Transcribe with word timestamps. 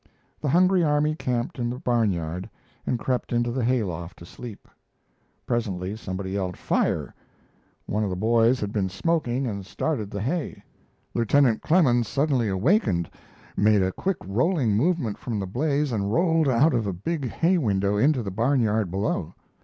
The 0.41 0.49
hungry 0.49 0.83
army 0.83 1.13
camped 1.13 1.59
in 1.59 1.69
the 1.69 1.77
barnyard 1.77 2.49
and 2.87 2.97
crept 2.97 3.31
into 3.31 3.51
the 3.51 3.63
hay 3.63 3.83
loft 3.83 4.17
to 4.17 4.25
sleep. 4.25 4.67
Presently 5.45 5.95
somebody 5.95 6.31
yelled 6.31 6.57
"Fire!" 6.57 7.13
One 7.85 8.03
of 8.03 8.09
the 8.09 8.15
boys 8.15 8.59
had 8.59 8.73
been 8.73 8.89
smoking 8.89 9.45
and 9.45 9.63
started 9.63 10.09
the 10.09 10.19
hay. 10.21 10.63
Lieutenant 11.13 11.61
Clemens 11.61 12.07
suddenly 12.07 12.51
wakened, 12.51 13.11
made 13.55 13.83
a 13.83 13.91
quick 13.91 14.17
rolling 14.25 14.71
movement 14.75 15.19
from 15.19 15.39
the 15.39 15.45
blaze, 15.45 15.91
and 15.91 16.11
rolled 16.11 16.47
out 16.49 16.73
of 16.73 16.87
a 16.87 16.93
big 16.93 17.29
hay 17.29 17.59
window 17.59 17.95
into 17.97 18.23
the 18.23 18.31
barnyard 18.31 18.89
below. 18.89 19.35